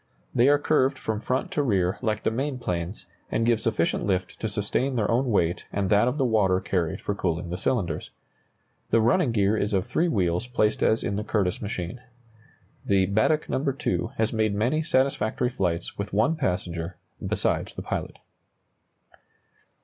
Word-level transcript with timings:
They 0.33 0.49
are 0.49 0.57
curved 0.57 0.97
from 0.97 1.21
front 1.21 1.51
to 1.51 1.61
rear 1.61 1.99
like 2.01 2.23
the 2.23 2.31
main 2.31 2.57
planes, 2.57 3.05
and 3.29 3.45
give 3.45 3.61
sufficient 3.61 4.03
lift 4.03 4.39
to 4.39 4.49
sustain 4.49 4.95
their 4.95 5.11
own 5.11 5.29
weight 5.29 5.67
and 5.71 5.91
that 5.91 6.07
of 6.07 6.17
the 6.17 6.25
water 6.25 6.59
carried 6.59 6.99
for 7.01 7.13
cooling 7.13 7.51
the 7.51 7.55
cylinders. 7.59 8.09
The 8.89 8.99
running 8.99 9.31
gear 9.31 9.55
is 9.55 9.73
of 9.73 9.85
three 9.85 10.07
wheels 10.07 10.47
placed 10.47 10.81
as 10.81 11.03
in 11.03 11.17
the 11.17 11.23
Curtiss 11.23 11.61
machine. 11.61 12.01
The 12.83 13.05
"Baddeck 13.05 13.47
No. 13.47 13.63
2" 13.63 14.13
has 14.17 14.33
made 14.33 14.55
many 14.55 14.81
satisfactory 14.81 15.51
flights 15.51 15.99
with 15.99 16.13
one 16.13 16.35
passenger 16.35 16.97
besides 17.23 17.75
the 17.75 17.83
pilot. 17.83 18.17